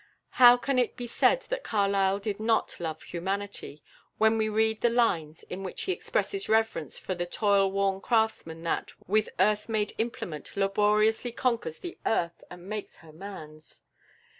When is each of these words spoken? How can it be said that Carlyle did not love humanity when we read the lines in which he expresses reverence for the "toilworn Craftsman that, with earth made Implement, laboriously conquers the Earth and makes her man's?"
How 0.41 0.57
can 0.57 0.79
it 0.79 0.97
be 0.97 1.05
said 1.05 1.41
that 1.49 1.63
Carlyle 1.63 2.17
did 2.17 2.39
not 2.39 2.79
love 2.79 3.03
humanity 3.03 3.83
when 4.17 4.35
we 4.35 4.49
read 4.49 4.81
the 4.81 4.89
lines 4.89 5.43
in 5.43 5.61
which 5.61 5.83
he 5.83 5.91
expresses 5.91 6.49
reverence 6.49 6.97
for 6.97 7.13
the 7.13 7.27
"toilworn 7.27 8.01
Craftsman 8.01 8.63
that, 8.63 8.93
with 9.07 9.29
earth 9.39 9.69
made 9.69 9.93
Implement, 9.99 10.57
laboriously 10.57 11.31
conquers 11.31 11.77
the 11.77 11.99
Earth 12.03 12.43
and 12.49 12.67
makes 12.67 12.97
her 13.05 13.13
man's?" 13.13 13.81